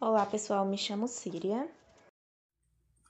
[0.00, 1.70] Olá pessoal, me chamo Síria.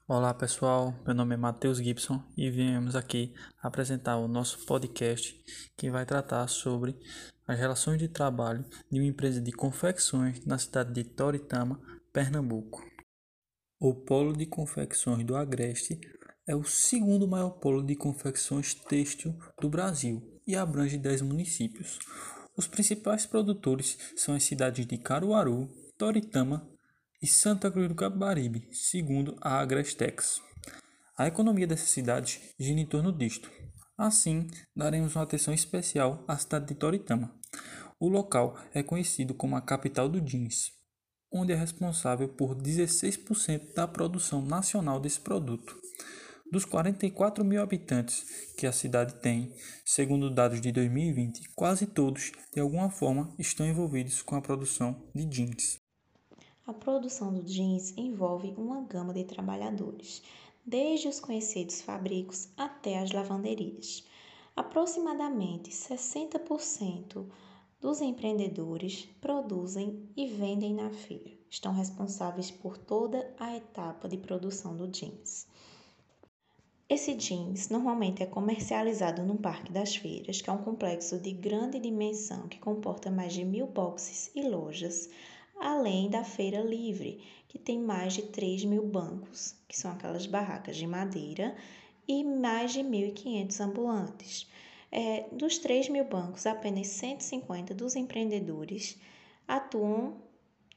[0.07, 3.33] Olá pessoal, meu nome é Matheus Gibson e viemos aqui
[3.63, 5.35] apresentar o nosso podcast
[5.79, 6.95] que vai tratar sobre
[7.49, 11.81] as relações de trabalho de uma empresa de confecções na cidade de Toritama,
[12.13, 12.85] Pernambuco.
[13.79, 15.99] O polo de confecções do Agreste
[16.47, 21.99] é o segundo maior polo de confecções têxtil do Brasil e abrange 10 municípios.
[22.61, 26.69] Os principais produtores são as cidades de Caruaru, Toritama,
[27.23, 30.43] e Santa Cruz do Capibaribe, segundo a Agrestex.
[31.17, 33.51] A economia dessas cidades gira em torno disto.
[33.97, 34.47] Assim,
[34.77, 37.35] daremos uma atenção especial à cidade de Toritama.
[37.99, 40.71] O local é conhecido como a capital do jeans,
[41.33, 45.75] onde é responsável por 16% da produção nacional desse produto.
[46.51, 49.55] Dos 44 mil habitantes que a cidade tem,
[49.85, 55.25] segundo dados de 2020, quase todos, de alguma forma, estão envolvidos com a produção de
[55.27, 55.79] jeans.
[56.67, 60.25] A produção do jeans envolve uma gama de trabalhadores,
[60.67, 64.05] desde os conhecidos fabricos até as lavanderias.
[64.57, 67.27] Aproximadamente 60%
[67.81, 71.31] dos empreendedores produzem e vendem na feira.
[71.49, 75.47] Estão responsáveis por toda a etapa de produção do jeans.
[76.91, 81.79] Esse jeans normalmente é comercializado no Parque das Feiras, que é um complexo de grande
[81.79, 85.09] dimensão que comporta mais de mil boxes e lojas,
[85.61, 90.77] além da Feira Livre, que tem mais de 3 mil bancos, que são aquelas barracas
[90.77, 91.55] de madeira,
[92.09, 94.51] e mais de 1.500 ambulantes.
[94.91, 98.99] É, dos 3 mil bancos, apenas 150 dos empreendedores
[99.47, 100.17] atuam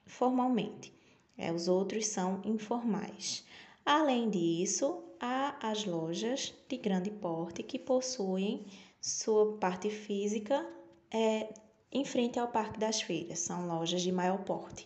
[0.05, 0.94] formalmente,
[1.36, 3.44] é, os outros são informais.
[3.83, 8.66] Além disso, há as lojas de grande porte que possuem
[8.99, 10.69] sua parte física
[11.09, 11.47] é,
[11.89, 14.85] em frente ao Parque das Feiras, são lojas de maior porte.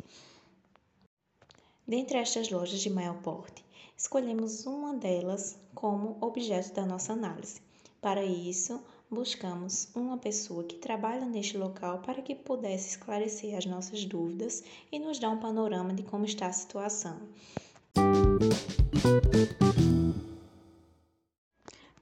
[1.88, 3.66] Dentre estas lojas de maior porte,
[3.97, 7.59] escolhemos uma delas como objeto da nossa análise.
[8.00, 8.79] Para isso,
[9.09, 15.00] buscamos uma pessoa que trabalha neste local para que pudesse esclarecer as nossas dúvidas e
[15.00, 17.17] nos dar um panorama de como está a situação.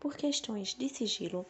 [0.06, 1.48] Por questões de sigilo,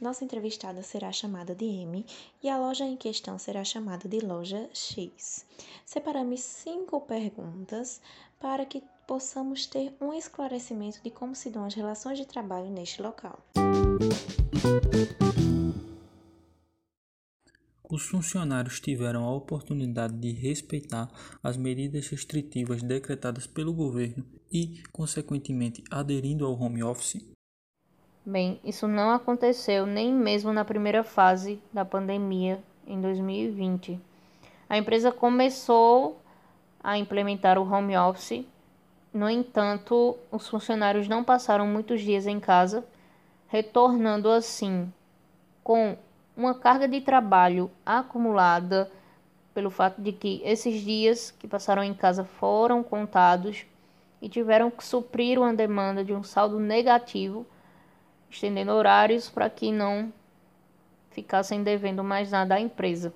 [0.00, 2.02] nossa entrevistada será chamada de M
[2.42, 5.44] e a loja em questão será chamada de loja X.
[5.84, 8.00] Separamos cinco perguntas
[8.40, 13.02] para que possamos ter um esclarecimento de como se dão as relações de trabalho neste
[13.02, 13.38] local.
[17.86, 21.10] Os funcionários tiveram a oportunidade de respeitar
[21.42, 27.38] as medidas restritivas decretadas pelo governo e, consequentemente, aderindo ao home office?
[28.24, 33.98] Bem, isso não aconteceu nem mesmo na primeira fase da pandemia em 2020.
[34.68, 36.20] A empresa começou
[36.84, 38.44] a implementar o home office,
[39.12, 42.84] no entanto, os funcionários não passaram muitos dias em casa,
[43.48, 44.92] retornando assim
[45.64, 45.96] com
[46.36, 48.90] uma carga de trabalho acumulada
[49.54, 53.64] pelo fato de que esses dias que passaram em casa foram contados
[54.20, 57.46] e tiveram que suprir uma demanda de um saldo negativo
[58.30, 60.12] estendendo horários para que não
[61.10, 63.12] ficassem devendo mais nada à empresa.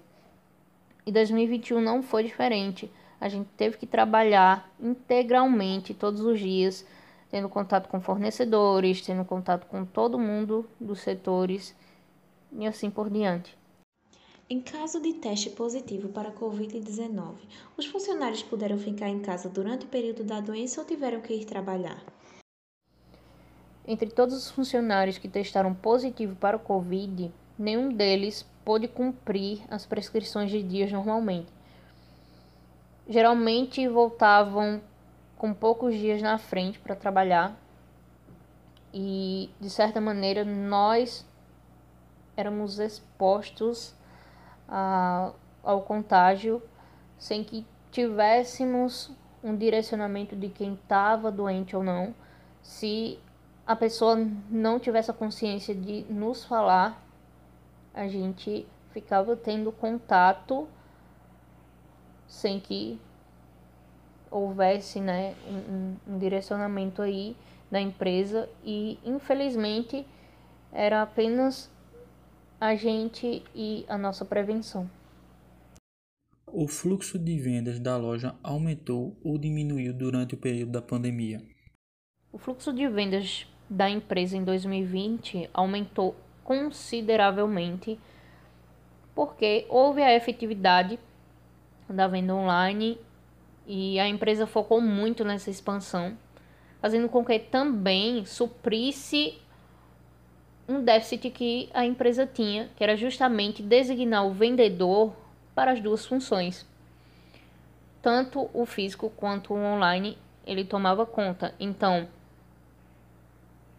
[1.06, 2.90] E 2021 não foi diferente.
[3.20, 6.86] A gente teve que trabalhar integralmente todos os dias,
[7.30, 11.74] tendo contato com fornecedores, tendo contato com todo mundo dos setores
[12.52, 13.56] e assim por diante.
[14.48, 17.36] Em caso de teste positivo para a Covid-19,
[17.78, 21.46] os funcionários puderam ficar em casa durante o período da doença ou tiveram que ir
[21.46, 22.04] trabalhar?
[23.86, 29.84] Entre todos os funcionários que testaram positivo para o Covid, nenhum deles pôde cumprir as
[29.84, 31.52] prescrições de dias normalmente.
[33.06, 34.80] Geralmente voltavam
[35.36, 37.54] com poucos dias na frente para trabalhar
[38.94, 41.26] e, de certa maneira, nós
[42.36, 43.94] éramos expostos
[44.66, 46.62] a, ao contágio
[47.18, 49.10] sem que tivéssemos
[49.42, 52.14] um direcionamento de quem estava doente ou não,
[52.62, 53.18] se
[53.66, 54.16] a pessoa
[54.50, 57.02] não tivesse a consciência de nos falar,
[57.94, 60.68] a gente ficava tendo contato
[62.26, 62.98] sem que
[64.30, 67.36] houvesse né, um, um direcionamento aí
[67.70, 70.06] da empresa e infelizmente
[70.72, 71.70] era apenas
[72.60, 74.90] a gente e a nossa prevenção.
[76.46, 81.42] O fluxo de vendas da loja aumentou ou diminuiu durante o período da pandemia?
[82.32, 87.98] O fluxo de vendas da empresa em 2020 aumentou consideravelmente
[89.14, 90.98] porque houve a efetividade
[91.88, 92.98] da venda online
[93.66, 96.16] e a empresa focou muito nessa expansão,
[96.80, 99.38] fazendo com que também suprisse
[100.68, 105.14] um déficit que a empresa tinha, que era justamente designar o vendedor
[105.54, 106.66] para as duas funções.
[108.02, 111.54] Tanto o físico quanto o online ele tomava conta.
[111.58, 112.08] Então,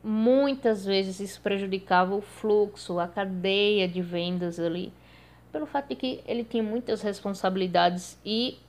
[0.07, 4.93] muitas vezes isso prejudicava o fluxo, a cadeia de vendas ali,
[5.51, 8.59] pelo fato de que ele tinha muitas responsabilidades e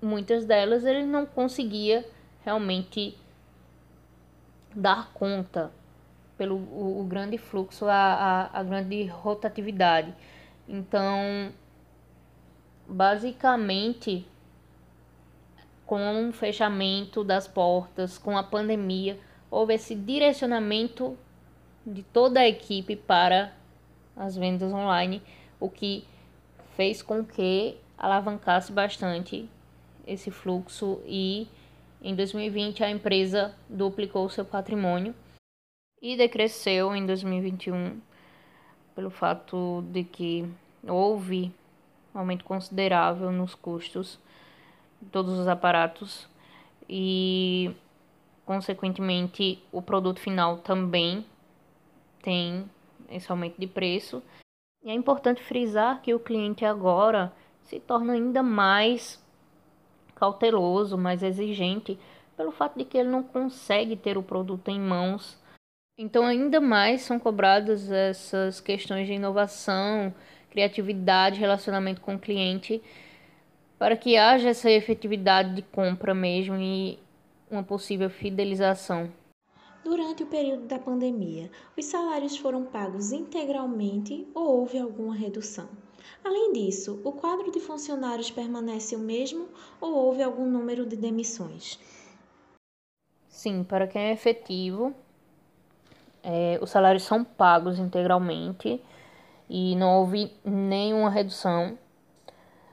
[0.00, 2.08] muitas delas ele não conseguia
[2.44, 3.18] realmente
[4.72, 5.72] dar conta
[6.38, 7.94] pelo o, o grande fluxo, a,
[8.52, 10.14] a, a grande rotatividade.
[10.68, 11.52] Então,
[12.86, 14.24] basicamente,
[15.84, 19.18] com o fechamento das portas, com a pandemia,
[19.52, 21.14] houve esse direcionamento
[21.86, 23.54] de toda a equipe para
[24.16, 25.20] as vendas online,
[25.60, 26.04] o que
[26.74, 29.46] fez com que alavancasse bastante
[30.06, 31.46] esse fluxo e
[32.00, 35.14] em 2020 a empresa duplicou seu patrimônio
[36.00, 38.00] e decresceu em 2021
[38.94, 40.48] pelo fato de que
[40.88, 41.52] houve
[42.14, 44.18] um aumento considerável nos custos
[45.00, 46.26] de todos os aparatos
[46.88, 47.70] e
[48.52, 51.24] consequentemente o produto final também
[52.22, 52.64] tem
[53.10, 54.22] esse aumento de preço.
[54.84, 57.32] E é importante frisar que o cliente agora
[57.62, 59.22] se torna ainda mais
[60.14, 61.98] cauteloso, mais exigente,
[62.36, 65.40] pelo fato de que ele não consegue ter o produto em mãos
[65.98, 70.12] então, ainda mais são cobradas essas questões de inovação,
[70.50, 72.82] criatividade, relacionamento com o cliente,
[73.78, 76.98] para que haja essa efetividade de compra mesmo e
[77.52, 79.12] uma possível fidelização.
[79.84, 85.68] Durante o período da pandemia, os salários foram pagos integralmente ou houve alguma redução?
[86.24, 89.48] Além disso, o quadro de funcionários permanece o mesmo
[89.80, 91.78] ou houve algum número de demissões?
[93.28, 94.94] Sim, para quem é efetivo,
[96.22, 98.80] é, os salários são pagos integralmente
[99.50, 101.76] e não houve nenhuma redução,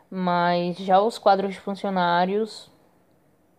[0.09, 2.69] mas já os quadros de funcionários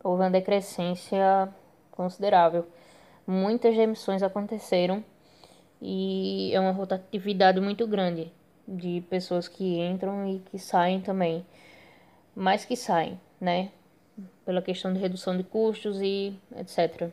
[0.02, 1.48] houve uma decrescência
[1.90, 2.66] considerável.
[3.26, 5.04] Muitas demissões aconteceram
[5.80, 8.32] e é uma rotatividade muito grande
[8.66, 11.44] de pessoas que entram e que saem também,
[12.34, 13.70] mais que saem, né?
[14.44, 17.10] Pela questão de redução de custos e etc.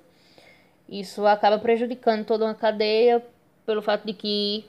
[0.87, 3.23] Isso acaba prejudicando toda uma cadeia
[3.65, 4.65] pelo fato de que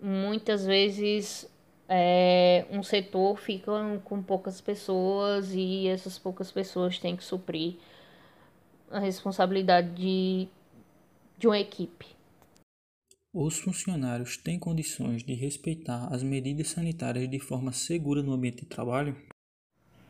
[0.00, 1.48] muitas vezes
[1.88, 3.72] é, um setor fica
[4.04, 7.76] com poucas pessoas e essas poucas pessoas têm que suprir
[8.90, 10.48] a responsabilidade de,
[11.38, 12.06] de uma equipe.
[13.32, 18.66] Os funcionários têm condições de respeitar as medidas sanitárias de forma segura no ambiente de
[18.66, 19.16] trabalho?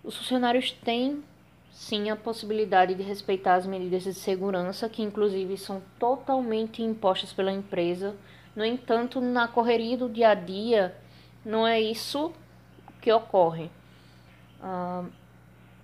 [0.02, 1.24] Os funcionários têm
[1.72, 7.50] sim a possibilidade de respeitar as medidas de segurança, que inclusive são totalmente impostas pela
[7.50, 8.14] empresa.
[8.54, 10.94] No entanto, na correria do dia a dia,
[11.44, 12.32] não é isso
[13.00, 13.70] que ocorre.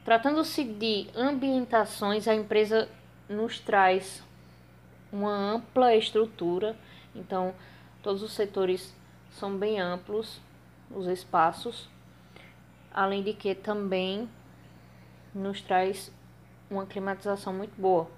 [0.05, 2.89] Tratando-se de ambientações, a empresa
[3.29, 4.23] nos traz
[5.12, 6.75] uma ampla estrutura,
[7.15, 7.55] então
[8.03, 8.95] todos os setores
[9.33, 10.41] são bem amplos,
[10.91, 11.89] os espaços,
[12.93, 14.29] além de que também
[15.35, 16.11] nos traz
[16.71, 18.11] uma climatização muito boa.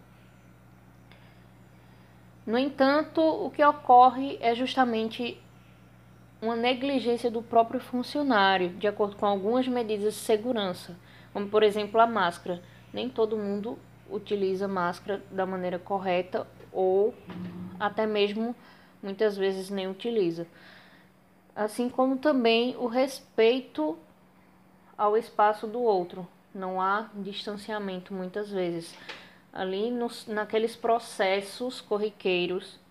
[2.46, 5.41] No entanto, o que ocorre é justamente
[6.42, 10.98] uma negligência do próprio funcionário, de acordo com algumas medidas de segurança,
[11.32, 12.60] como por exemplo a máscara.
[12.92, 13.78] Nem todo mundo
[14.10, 17.14] utiliza máscara da maneira correta ou
[17.78, 18.56] até mesmo
[19.00, 20.48] muitas vezes nem utiliza.
[21.54, 23.96] Assim como também o respeito
[24.98, 28.94] ao espaço do outro, não há distanciamento muitas vezes.
[29.52, 32.81] Ali nos, naqueles processos corriqueiros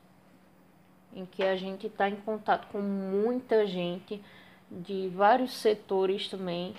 [1.13, 4.21] em que a gente está em contato com muita gente
[4.69, 6.73] de vários setores também.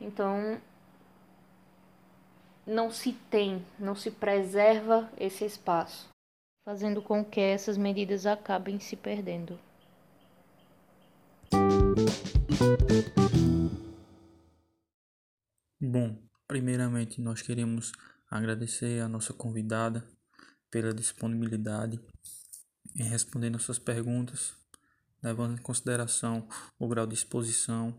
[0.00, 0.60] Então,
[2.66, 6.08] não se tem, não se preserva esse espaço,
[6.64, 9.58] fazendo com que essas medidas acabem se perdendo.
[15.80, 16.16] Bom,
[16.46, 17.92] primeiramente nós queremos
[18.30, 20.06] agradecer a nossa convidada
[20.70, 22.00] pela disponibilidade
[22.96, 24.54] em responder nossas perguntas,
[25.22, 27.96] levando em consideração o grau de exposição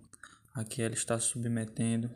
[0.53, 2.09] a que ela está submetendo.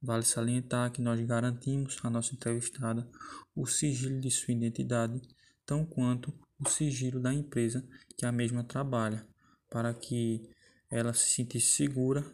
[0.00, 3.08] Vale salientar que nós garantimos à nossa entrevistada
[3.54, 5.20] o sigilo de sua identidade,
[5.64, 9.26] tão quanto o sigilo da empresa que a mesma trabalha,
[9.70, 10.48] para que
[10.90, 12.24] ela se sentisse segura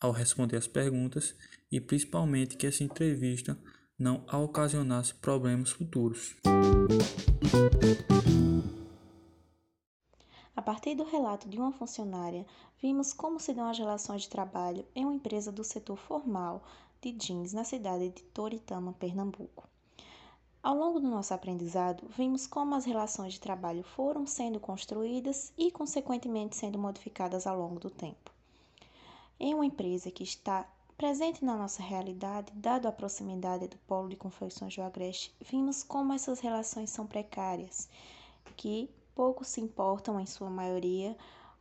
[0.00, 1.34] ao responder as perguntas
[1.70, 3.56] e principalmente que essa entrevista
[3.98, 6.34] não ocasionasse problemas futuros.
[10.56, 12.46] A partir do relato de uma funcionária,
[12.80, 16.62] vimos como se dão as relações de trabalho em uma empresa do setor formal
[17.02, 19.68] de jeans na cidade de Toritama, Pernambuco.
[20.62, 25.70] Ao longo do nosso aprendizado, vimos como as relações de trabalho foram sendo construídas e,
[25.70, 28.30] consequentemente, sendo modificadas ao longo do tempo.
[29.38, 34.16] Em uma empresa que está presente na nossa realidade, dado a proximidade do polo de
[34.16, 37.88] confecções do Agreste, vimos como essas relações são precárias,
[38.56, 41.16] que pouco se importam, em sua maioria,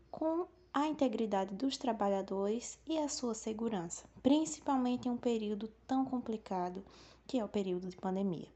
[0.10, 6.84] com a integridade dos trabalhadores e a sua segurança, principalmente em um período tão complicado
[7.28, 8.48] que é o período de pandemia.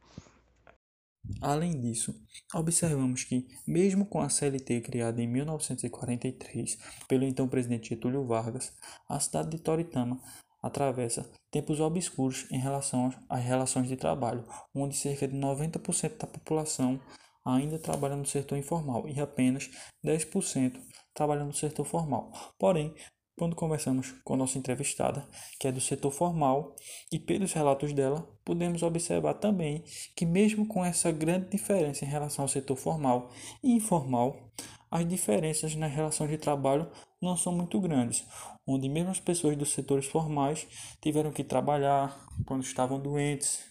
[1.41, 2.15] Além disso,
[2.53, 6.77] observamos que, mesmo com a CLT criada em 1943
[7.08, 8.72] pelo então presidente Getúlio Vargas,
[9.10, 10.22] a cidade de Toritama
[10.65, 14.43] atravessa tempos obscuros em relação às relações de trabalho,
[14.74, 17.00] onde cerca de 90% da população
[17.45, 19.69] ainda trabalha no setor informal e apenas
[20.03, 20.81] 10%
[21.13, 22.31] trabalha no setor formal.
[22.57, 22.93] Porém,
[23.38, 25.27] quando conversamos com nossa entrevistada,
[25.60, 26.74] que é do setor formal,
[27.12, 29.84] e pelos relatos dela, podemos observar também
[30.15, 33.29] que, mesmo com essa grande diferença em relação ao setor formal
[33.62, 34.51] e informal,
[34.89, 36.89] as diferenças nas relações de trabalho
[37.25, 38.25] não são muito grandes,
[38.65, 40.67] onde mesmo as pessoas dos setores formais
[41.01, 43.63] tiveram que trabalhar quando estavam doentes,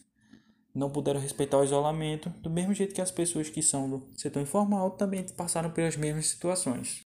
[0.74, 4.42] não puderam respeitar o isolamento, do mesmo jeito que as pessoas que são do setor
[4.42, 7.06] informal também passaram pelas mesmas situações.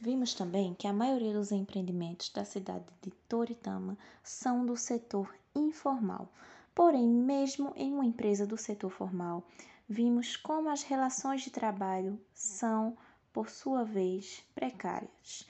[0.00, 6.32] Vimos também que a maioria dos empreendimentos da cidade de Toritama são do setor informal.
[6.74, 9.46] Porém, mesmo em uma empresa do setor formal,
[9.88, 12.96] vimos como as relações de trabalho são,
[13.32, 15.46] por sua vez, precárias.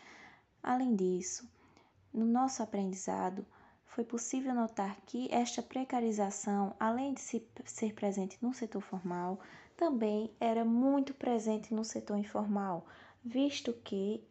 [0.62, 1.48] Além disso,
[2.12, 3.44] no nosso aprendizado,
[3.84, 9.40] foi possível notar que esta precarização, além de ser presente no setor formal,
[9.76, 12.86] também era muito presente no setor informal,
[13.24, 14.24] visto que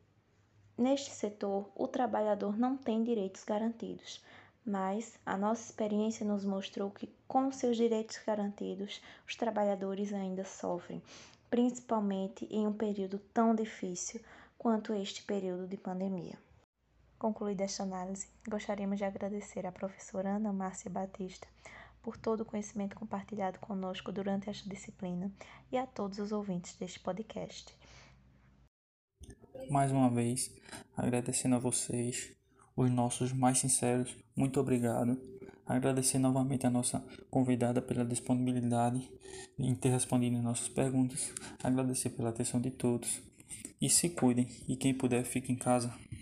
[0.81, 4.19] Neste setor, o trabalhador não tem direitos garantidos,
[4.65, 10.99] mas a nossa experiência nos mostrou que, com seus direitos garantidos, os trabalhadores ainda sofrem,
[11.51, 14.19] principalmente em um período tão difícil
[14.61, 16.37] quanto este período de pandemia.
[17.17, 21.47] Concluída esta análise, gostaríamos de agradecer à professora Ana Márcia Batista
[22.03, 25.31] por todo o conhecimento compartilhado conosco durante esta disciplina
[25.71, 27.75] e a todos os ouvintes deste podcast
[29.69, 30.51] mais uma vez,
[30.95, 32.31] agradecendo a vocês,
[32.75, 35.17] os nossos mais sinceros, muito obrigado.
[35.65, 39.09] Agradecer novamente a nossa convidada pela disponibilidade
[39.57, 41.33] em ter respondido as nossas perguntas.
[41.63, 43.30] Agradecer pela atenção de todos.
[43.81, 44.47] E se cuidem.
[44.67, 45.93] E quem puder, fique em casa.